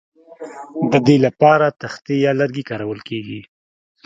د 0.91 0.93
دې 1.07 1.17
لپاره 1.25 1.65
تختې 1.81 2.13
یا 2.25 2.31
لرګي 2.39 2.63
کارول 2.69 2.99
کیږي 3.09 3.41